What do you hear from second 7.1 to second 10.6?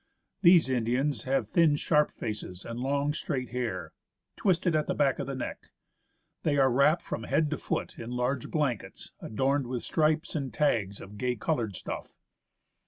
head to foot in large blankets adorned with stripes and